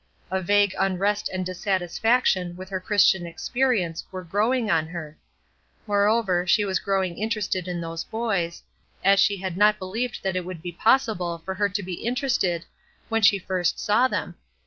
[0.31, 5.15] A vague unrest and dissatisfaction with her Christian experience were growing on her.
[5.85, 8.63] Moreover, she was growing interested in those boys,
[9.03, 12.65] as she had not believed that it would be possible for her to be interested
[13.09, 14.33] when she first saw them.